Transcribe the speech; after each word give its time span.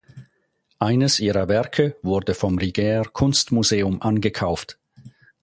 Eines 0.79 1.19
ihrer 1.19 1.47
Werke 1.47 1.95
wurde 2.01 2.33
vom 2.33 2.57
Rigaer 2.57 3.05
Kunstmuseum 3.13 4.01
angekauft. 4.01 4.79